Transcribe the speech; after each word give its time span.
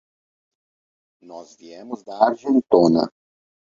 Nós 1.21 1.55
viemos 1.55 2.01
da 2.01 2.17
Argentona. 2.25 3.07